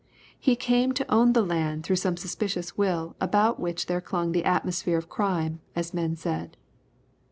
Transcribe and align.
He 0.39 0.55
came 0.55 0.93
to 0.93 1.13
own 1.13 1.33
the 1.33 1.43
land 1.45 1.83
through 1.83 1.97
some 1.97 2.17
suspicious 2.17 2.75
will 2.75 3.15
about 3.21 3.59
which 3.59 3.85
there 3.85 4.01
clung 4.01 4.31
the 4.31 4.43
atmosphere 4.45 4.97
of 4.97 5.09
crime, 5.09 5.59
as 5.75 5.93
men 5.93 6.15
said. 6.15 6.57